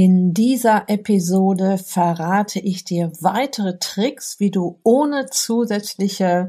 [0.00, 6.46] In dieser Episode verrate ich dir weitere Tricks, wie du ohne zusätzliche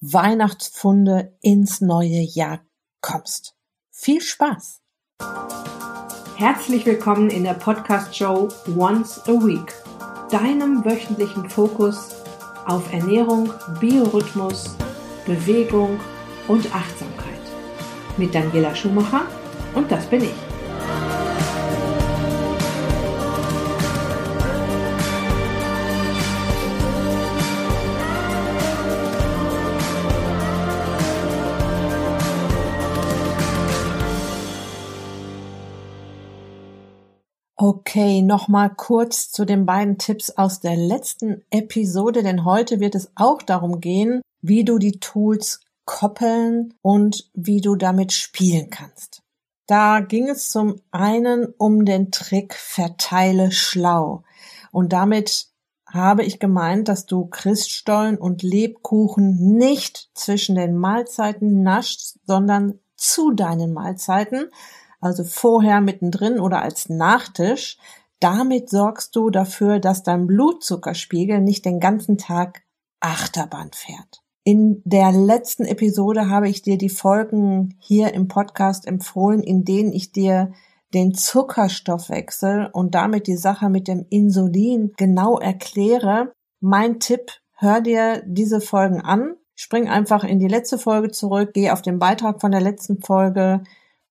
[0.00, 2.60] Weihnachtsfunde ins neue Jahr
[3.00, 3.56] kommst.
[3.90, 4.80] Viel Spaß!
[6.36, 9.74] Herzlich willkommen in der Podcast-Show Once a Week,
[10.30, 12.14] deinem wöchentlichen Fokus
[12.64, 13.50] auf Ernährung,
[13.80, 14.76] Biorhythmus,
[15.26, 15.98] Bewegung
[16.46, 17.42] und Achtsamkeit.
[18.18, 19.26] Mit Daniela Schumacher
[19.74, 20.53] und das bin ich.
[37.96, 43.12] Okay, nochmal kurz zu den beiden Tipps aus der letzten Episode, denn heute wird es
[43.14, 49.22] auch darum gehen, wie du die Tools koppeln und wie du damit spielen kannst.
[49.68, 54.24] Da ging es zum einen um den Trick verteile schlau.
[54.72, 55.46] Und damit
[55.86, 63.30] habe ich gemeint, dass du Christstollen und Lebkuchen nicht zwischen den Mahlzeiten naschst, sondern zu
[63.30, 64.48] deinen Mahlzeiten,
[65.04, 67.78] also vorher, mittendrin oder als Nachtisch.
[68.20, 72.62] Damit sorgst du dafür, dass dein Blutzuckerspiegel nicht den ganzen Tag
[73.00, 74.22] Achterbahn fährt.
[74.44, 79.92] In der letzten Episode habe ich dir die Folgen hier im Podcast empfohlen, in denen
[79.92, 80.52] ich dir
[80.94, 86.32] den Zuckerstoffwechsel und damit die Sache mit dem Insulin genau erkläre.
[86.60, 91.70] Mein Tipp, hör dir diese Folgen an, spring einfach in die letzte Folge zurück, geh
[91.70, 93.62] auf den Beitrag von der letzten Folge,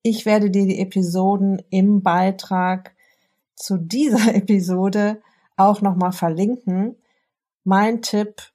[0.04, 2.94] ich werde dir die Episoden im Beitrag
[3.56, 5.22] zu dieser Episode
[5.56, 6.98] auch nochmal verlinken.
[7.64, 8.52] Mein Tipp,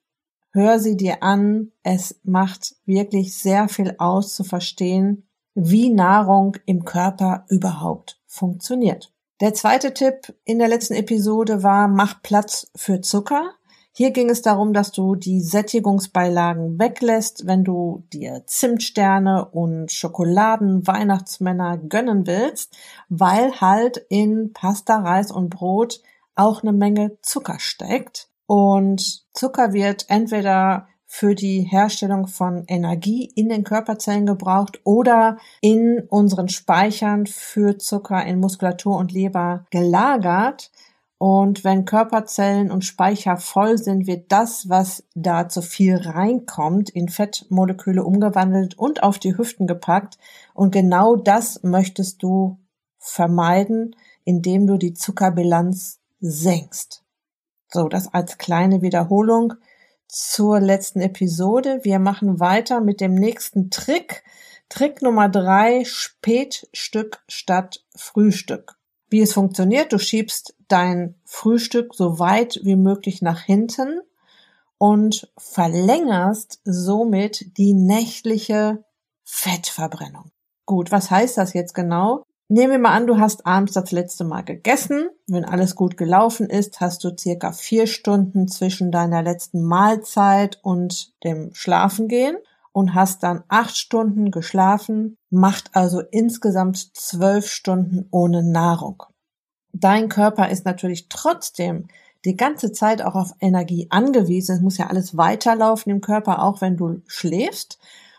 [0.52, 1.72] hör sie dir an.
[1.82, 9.12] Es macht wirklich sehr viel aus zu verstehen, wie Nahrung im Körper überhaupt funktioniert.
[9.40, 13.52] Der zweite Tipp in der letzten Episode war, mach Platz für Zucker.
[13.98, 20.86] Hier ging es darum, dass du die Sättigungsbeilagen weglässt, wenn du dir Zimtsterne und Schokoladen
[20.86, 22.78] Weihnachtsmänner gönnen willst,
[23.08, 26.00] weil halt in Pasta, Reis und Brot
[26.36, 28.28] auch eine Menge Zucker steckt.
[28.46, 36.04] Und Zucker wird entweder für die Herstellung von Energie in den Körperzellen gebraucht oder in
[36.08, 40.70] unseren Speichern für Zucker in Muskulatur und Leber gelagert.
[41.18, 47.08] Und wenn Körperzellen und Speicher voll sind, wird das, was da zu viel reinkommt, in
[47.08, 50.16] Fettmoleküle umgewandelt und auf die Hüften gepackt.
[50.54, 52.58] Und genau das möchtest du
[52.98, 57.02] vermeiden, indem du die Zuckerbilanz senkst.
[57.68, 59.54] So, das als kleine Wiederholung
[60.06, 61.80] zur letzten Episode.
[61.82, 64.22] Wir machen weiter mit dem nächsten Trick.
[64.68, 68.77] Trick Nummer drei, Spätstück statt Frühstück.
[69.10, 74.00] Wie es funktioniert, du schiebst dein Frühstück so weit wie möglich nach hinten
[74.76, 78.84] und verlängerst somit die nächtliche
[79.24, 80.30] Fettverbrennung.
[80.66, 82.22] Gut, was heißt das jetzt genau?
[82.50, 85.10] Nehmen wir mal an, du hast abends das letzte Mal gegessen.
[85.26, 91.12] Wenn alles gut gelaufen ist, hast du circa vier Stunden zwischen deiner letzten Mahlzeit und
[91.24, 92.38] dem Schlafengehen
[92.72, 99.02] und hast dann acht Stunden geschlafen, macht also insgesamt zwölf Stunden ohne Nahrung.
[99.72, 101.88] Dein Körper ist natürlich trotzdem
[102.24, 104.56] die ganze Zeit auch auf Energie angewiesen.
[104.56, 107.78] Es muss ja alles weiterlaufen im Körper, auch wenn du schläfst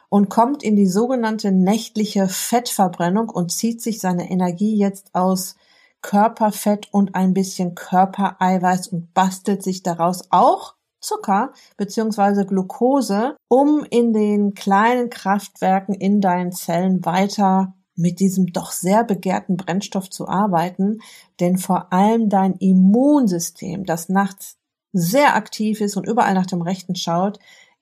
[0.09, 5.55] und kommt in die sogenannte nächtliche Fettverbrennung und zieht sich seine Energie jetzt aus
[6.01, 14.13] Körperfett und ein bisschen Körpereiweiß und bastelt sich daraus auch Zucker beziehungsweise Glucose, um in
[14.13, 20.99] den kleinen Kraftwerken in deinen Zellen weiter mit diesem doch sehr begehrten Brennstoff zu arbeiten,
[21.39, 24.57] denn vor allem dein Immunsystem, das nachts
[24.93, 27.39] sehr aktiv ist und überall nach dem Rechten schaut,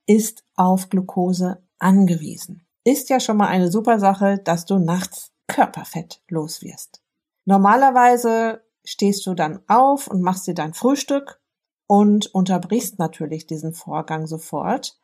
[0.07, 2.65] ist auf Glucose angewiesen.
[2.83, 7.01] Ist ja schon mal eine super Sache, dass du nachts Körperfett los wirst.
[7.45, 11.39] Normalerweise stehst du dann auf und machst dir dein Frühstück
[11.87, 14.97] und unterbrichst natürlich diesen Vorgang sofort.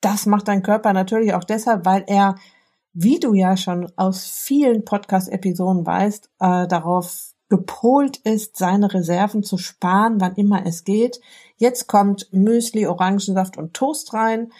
[0.00, 2.34] Das macht dein Körper natürlich auch deshalb, weil er,
[2.92, 9.56] wie du ja schon aus vielen Podcast-Episoden weißt, äh, darauf gepolt ist, seine Reserven zu
[9.56, 11.20] sparen, wann immer es geht.
[11.56, 14.52] Jetzt kommt Müsli, Orangensaft und Toast rein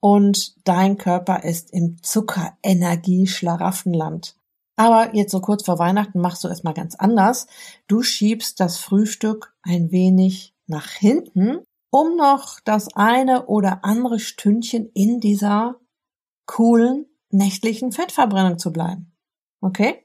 [0.00, 4.36] und dein Körper ist im Zuckerenergie-Schlaraffenland.
[4.76, 7.46] Aber jetzt so kurz vor Weihnachten machst du es mal ganz anders.
[7.86, 14.90] Du schiebst das Frühstück ein wenig nach hinten, um noch das eine oder andere Stündchen
[14.94, 15.76] in dieser
[16.46, 19.12] coolen nächtlichen Fettverbrennung zu bleiben.
[19.60, 20.04] Okay?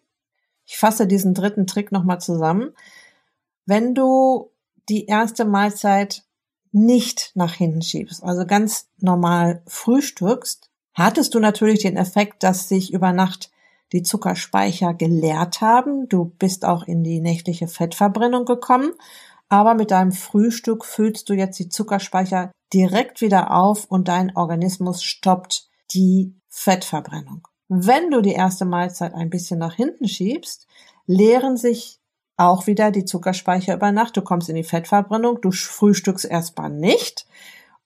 [0.66, 2.74] Ich fasse diesen dritten Trick nochmal zusammen.
[3.66, 4.52] wenn du
[4.90, 6.24] die erste Mahlzeit
[6.72, 12.92] nicht nach hinten schiebst, also ganz normal frühstückst, hattest du natürlich den Effekt, dass sich
[12.94, 13.52] über Nacht
[13.92, 16.10] die Zuckerspeicher geleert haben.
[16.10, 18.92] Du bist auch in die nächtliche Fettverbrennung gekommen.
[19.50, 25.04] Aber mit deinem Frühstück füllst du jetzt die Zuckerspeicher direkt wieder auf und dein Organismus
[25.04, 27.48] stoppt die Fettverbrennung.
[27.68, 30.68] Wenn du die erste Mahlzeit ein bisschen nach hinten schiebst,
[31.08, 32.00] leeren sich
[32.38, 34.16] auch wieder die Zuckerspeicher über Nacht.
[34.16, 37.28] Du kommst in die Fettverbrennung, du frühstückst erstmal nicht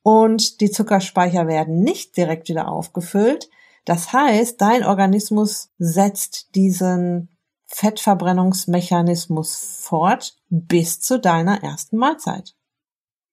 [0.03, 3.49] und die Zuckerspeicher werden nicht direkt wieder aufgefüllt.
[3.85, 7.29] Das heißt, dein Organismus setzt diesen
[7.73, 12.55] Fettverbrennungsmechanismus fort bis zu deiner ersten Mahlzeit.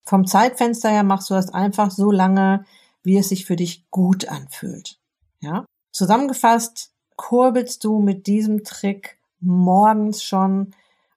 [0.04, 2.64] Vom Zeitfenster her machst du das einfach so lange,
[3.02, 4.98] wie es sich für dich gut anfühlt.
[5.40, 5.66] Ja?
[5.92, 10.74] Zusammengefasst kurbelst du mit diesem Trick morgens schon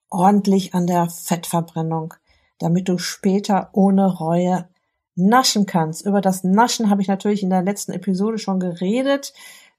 [0.09, 2.13] ordentlich an der Fettverbrennung,
[2.59, 4.67] damit du später ohne Reue
[5.15, 6.05] naschen kannst.
[6.05, 9.33] Über das Naschen habe ich natürlich in der letzten Episode schon geredet.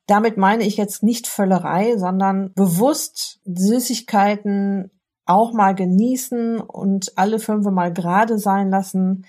[0.06, 4.90] Damit meine ich jetzt nicht Völlerei, sondern bewusst Süßigkeiten
[5.26, 9.24] auch mal genießen und alle fünf mal gerade sein lassen.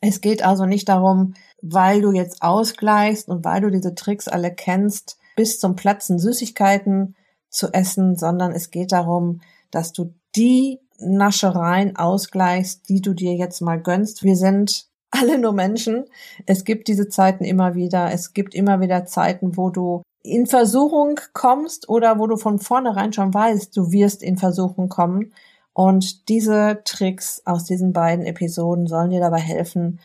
[0.00, 4.54] Es geht also nicht darum, weil du jetzt ausgleichst und weil du diese Tricks alle
[4.54, 7.16] kennst, bis zum Platzen Süßigkeiten
[7.48, 9.40] zu essen, sondern es geht darum,
[9.70, 14.22] dass du die Naschereien ausgleichst, die du dir jetzt mal gönnst.
[14.22, 16.04] Wir sind alle nur Menschen.
[16.46, 18.12] Es gibt diese Zeiten immer wieder.
[18.12, 23.12] Es gibt immer wieder Zeiten, wo du in Versuchung kommst oder wo du von vornherein
[23.12, 25.32] schon weißt, du wirst in Versuchung kommen.
[25.72, 30.00] Und diese Tricks aus diesen beiden Episoden sollen dir dabei helfen,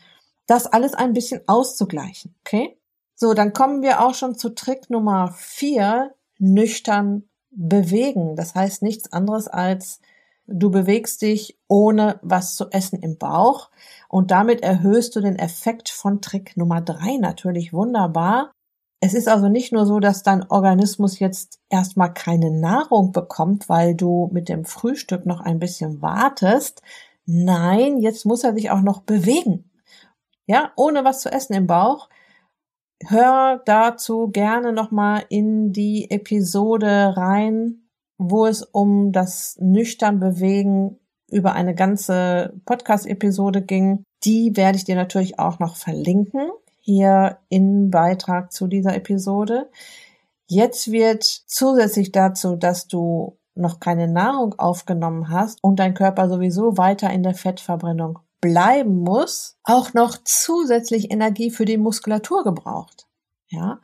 [0.47, 2.35] das alles ein bisschen auszugleichen.
[2.45, 2.77] Okay?
[3.15, 8.35] So, dann kommen wir auch schon zu Trick Nummer vier, nüchtern bewegen.
[8.35, 9.99] Das heißt nichts anderes als
[10.47, 13.71] du bewegst dich ohne was zu essen im Bauch
[14.09, 18.51] und damit erhöhst du den Effekt von Trick Nummer drei natürlich wunderbar.
[19.01, 23.93] Es ist also nicht nur so, dass dein Organismus jetzt erstmal keine Nahrung bekommt, weil
[23.93, 26.81] du mit dem Frühstück noch ein bisschen wartest.
[27.25, 29.69] Nein, jetzt muss er sich auch noch bewegen.
[30.47, 32.09] Ja, ohne was zu essen im Bauch
[33.03, 40.99] hör dazu gerne nochmal in die Episode rein, wo es um das nüchtern Bewegen
[41.29, 44.03] über eine ganze Podcast-Episode ging.
[44.23, 46.49] Die werde ich dir natürlich auch noch verlinken
[46.85, 49.71] hier im Beitrag zu dieser Episode.
[50.47, 56.77] Jetzt wird zusätzlich dazu, dass du noch keine Nahrung aufgenommen hast und dein Körper sowieso
[56.77, 63.07] weiter in der Fettverbrennung bleiben muss, auch noch zusätzlich Energie für die Muskulatur gebraucht.
[63.47, 63.79] Ja,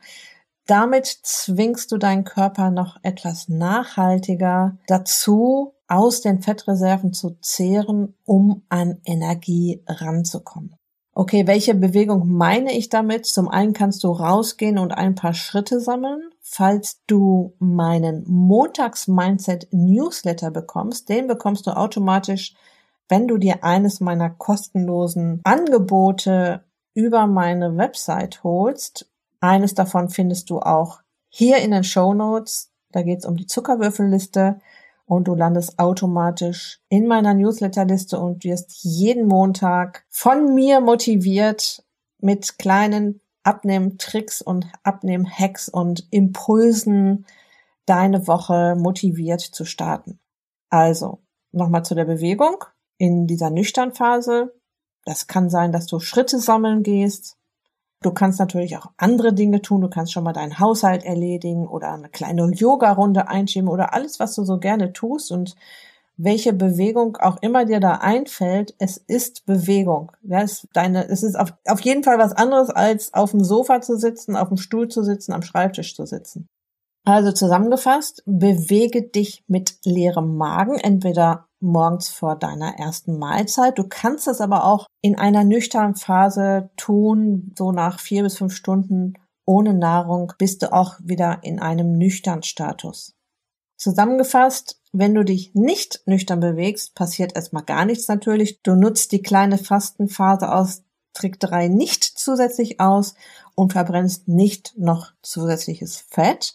[0.66, 8.62] damit zwingst du deinen Körper noch etwas nachhaltiger dazu, aus den Fettreserven zu zehren, um
[8.68, 10.76] an Energie ranzukommen.
[11.14, 13.26] Okay, welche Bewegung meine ich damit?
[13.26, 16.30] Zum einen kannst du rausgehen und ein paar Schritte sammeln.
[16.40, 22.54] Falls du meinen Montags-Mindset-Newsletter bekommst, den bekommst du automatisch
[23.12, 26.64] wenn du dir eines meiner kostenlosen Angebote
[26.94, 29.06] über meine Website holst.
[29.38, 32.70] Eines davon findest du auch hier in den Show Notes.
[32.90, 34.60] Da geht es um die Zuckerwürfelliste
[35.04, 41.84] und du landest automatisch in meiner Newsletterliste und wirst jeden Montag von mir motiviert
[42.18, 47.26] mit kleinen Abnehmtricks und Abnehmhacks und Impulsen
[47.86, 50.20] deine Woche motiviert zu starten.
[50.70, 51.18] Also,
[51.50, 52.64] nochmal zu der Bewegung
[52.98, 54.54] in dieser Nüchternphase.
[55.04, 57.36] Das kann sein, dass du Schritte sammeln gehst.
[58.02, 59.80] Du kannst natürlich auch andere Dinge tun.
[59.80, 64.34] Du kannst schon mal deinen Haushalt erledigen oder eine kleine Yoga-Runde einschieben oder alles, was
[64.34, 65.56] du so gerne tust und
[66.16, 70.12] welche Bewegung auch immer dir da einfällt, es ist Bewegung.
[70.22, 73.80] Ja, es, deine, es ist auf, auf jeden Fall was anderes, als auf dem Sofa
[73.80, 76.48] zu sitzen, auf dem Stuhl zu sitzen, am Schreibtisch zu sitzen.
[77.04, 83.76] Also zusammengefasst, bewege dich mit leerem Magen, entweder morgens vor deiner ersten Mahlzeit.
[83.78, 88.54] Du kannst es aber auch in einer nüchternen Phase tun, so nach vier bis fünf
[88.54, 93.14] Stunden ohne Nahrung bist du auch wieder in einem nüchternen Status.
[93.76, 98.62] Zusammengefasst, wenn du dich nicht nüchtern bewegst, passiert erstmal gar nichts natürlich.
[98.62, 103.14] Du nutzt die kleine Fastenphase aus Trick 3 nicht zusätzlich aus
[103.54, 106.54] und verbrennst nicht noch zusätzliches Fett.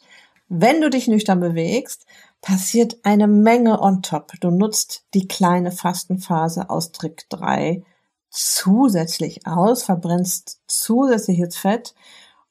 [0.49, 2.05] Wenn du dich nüchtern bewegst,
[2.41, 4.31] passiert eine Menge on top.
[4.39, 7.83] Du nutzt die kleine Fastenphase aus Trick 3
[8.29, 11.95] zusätzlich aus, verbrennst zusätzliches Fett.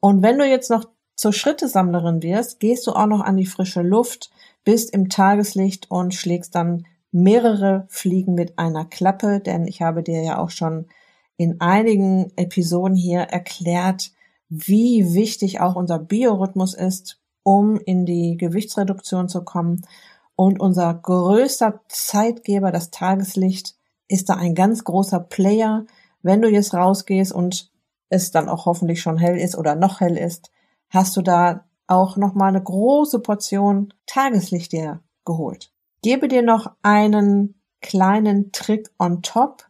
[0.01, 0.85] Und wenn du jetzt noch
[1.15, 4.31] zur Schrittesammlerin wirst, gehst du auch noch an die frische Luft,
[4.65, 10.23] bist im Tageslicht und schlägst dann mehrere Fliegen mit einer Klappe, denn ich habe dir
[10.23, 10.87] ja auch schon
[11.39, 14.11] in einigen Episoden hier erklärt,
[14.51, 19.87] wie wichtig auch unser Biorhythmus ist, um in die Gewichtsreduktion zu kommen.
[20.35, 23.77] Und unser größter Zeitgeber, das Tageslicht,
[24.09, 25.87] ist da ein ganz großer Player.
[26.23, 27.71] Wenn du jetzt rausgehst und
[28.09, 30.51] es dann auch hoffentlich schon hell ist oder noch hell ist,
[30.91, 35.73] hast du da auch nochmal eine große Portion Tageslicht dir geholt.
[36.03, 39.69] Gebe dir noch einen kleinen Trick on top.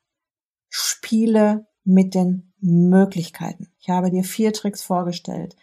[0.70, 3.68] Spiele mit den Möglichkeiten.
[3.80, 5.56] Ich habe dir vier Tricks vorgestellt.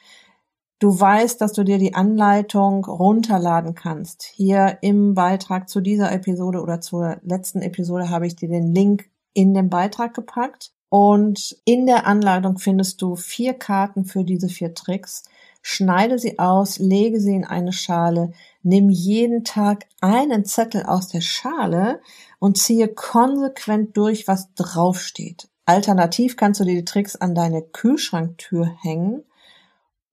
[0.83, 4.23] Du weißt, dass du dir die Anleitung runterladen kannst.
[4.23, 9.09] Hier im Beitrag zu dieser Episode oder zur letzten Episode habe ich dir den Link
[9.33, 10.73] in den Beitrag gepackt.
[10.89, 15.23] Und in der Anleitung findest du vier Karten für diese vier Tricks.
[15.61, 21.21] Schneide sie aus, lege sie in eine Schale, nimm jeden Tag einen Zettel aus der
[21.21, 22.01] Schale
[22.39, 25.47] und ziehe konsequent durch, was draufsteht.
[25.63, 29.23] Alternativ kannst du dir die Tricks an deine Kühlschranktür hängen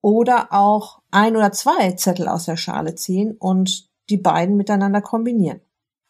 [0.02, 5.60] oder auch ein oder zwei Zettel aus der Schale ziehen und die beiden miteinander kombinieren.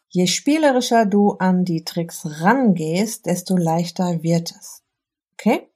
[0.09, 4.83] Je spielerischer du an die Tricks rangehst, desto leichter wird es.
[5.33, 5.69] Okay?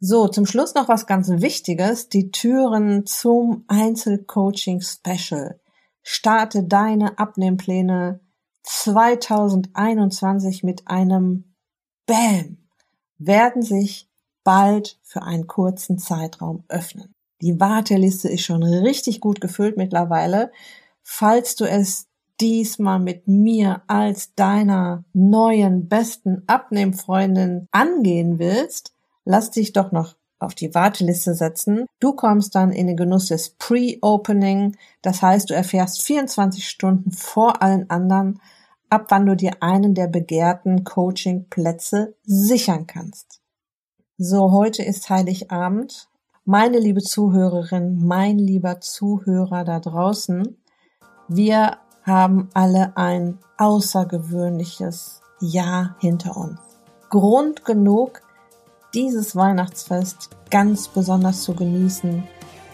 [0.00, 2.08] So, zum Schluss noch was ganz Wichtiges.
[2.08, 5.60] Die Türen zum Einzelcoaching Special.
[6.02, 8.20] Starte deine Abnehmpläne
[8.62, 11.56] 2021 mit einem
[12.06, 12.58] Bam
[13.18, 14.08] werden sich
[14.44, 17.14] bald für einen kurzen Zeitraum öffnen.
[17.40, 20.50] Die Warteliste ist schon richtig gut gefüllt mittlerweile.
[21.02, 22.06] Falls du es
[22.40, 28.92] diesmal mit mir als deiner neuen besten Abnehmfreundin angehen willst,
[29.24, 31.86] lass dich doch noch auf die Warteliste setzen.
[32.00, 34.76] Du kommst dann in den Genuss des Pre-Opening.
[35.02, 38.40] Das heißt, du erfährst 24 Stunden vor allen anderen,
[38.88, 43.40] ab wann du dir einen der begehrten Coaching-Plätze sichern kannst.
[44.16, 46.08] So, heute ist Heiligabend.
[46.50, 50.56] Meine liebe Zuhörerin, mein lieber Zuhörer da draußen,
[51.28, 56.58] wir haben alle ein außergewöhnliches Jahr hinter uns.
[57.10, 58.22] Grund genug,
[58.94, 62.24] dieses Weihnachtsfest ganz besonders zu genießen,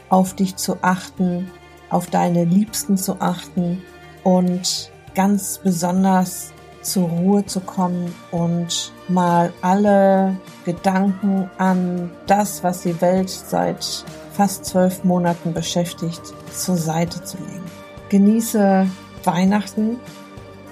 [0.09, 1.51] auf dich zu achten,
[1.91, 3.83] auf deine Liebsten zu achten
[4.23, 6.54] und ganz besonders
[6.85, 14.65] zur Ruhe zu kommen und mal alle Gedanken an das, was die Welt seit fast
[14.65, 16.23] zwölf Monaten beschäftigt,
[16.53, 17.65] zur Seite zu legen.
[18.09, 18.87] Genieße
[19.25, 19.99] Weihnachten.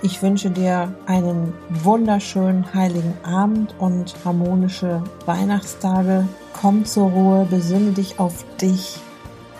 [0.02, 6.26] Ich wünsche dir einen wunderschönen heiligen Abend und harmonische Weihnachtstage.
[6.60, 8.98] Komm zur Ruhe, besinne dich auf dich,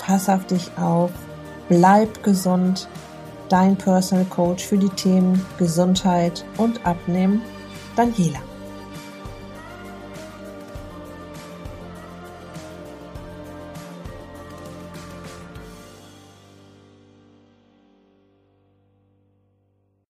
[0.05, 1.11] pass auf dich auf,
[1.69, 2.89] bleib gesund
[3.53, 7.43] dein Personal Coach für die Themen Gesundheit und Abnehmen,
[7.95, 8.52] Daniela.